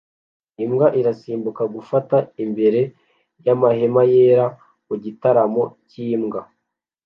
Imbwa 0.63 0.87
irasimbuka 0.99 1.63
gufata 1.75 2.17
imbere 2.43 2.81
yamahema 3.45 4.01
yera 4.13 4.45
mugitaramo 4.87 5.63
cyimbwa 5.89 6.39